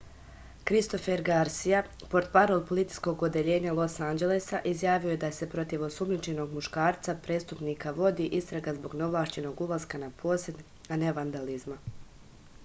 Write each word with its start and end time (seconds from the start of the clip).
kristofer 0.69 1.21
garsija 1.25 1.81
portparol 2.13 2.63
policijskog 2.71 3.25
odeljenja 3.27 3.75
los 3.81 3.97
anđelesa 4.07 4.61
izjavio 4.71 5.11
je 5.13 5.19
da 5.25 5.31
se 5.41 5.49
protiv 5.53 5.85
osumnjičenog 5.89 6.57
muškarca 6.59 7.17
prestupnika 7.29 7.93
vodi 8.01 8.29
istraga 8.41 8.75
zbog 8.81 8.99
neovlašćenog 9.05 9.65
ulaska 9.69 10.01
na 10.07 10.11
posed 10.25 10.67
a 10.89 10.99
ne 11.07 11.17
vandalizma 11.23 11.79